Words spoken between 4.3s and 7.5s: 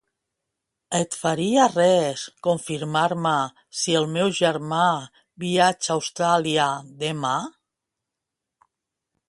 germà viatja a Austràlia demà?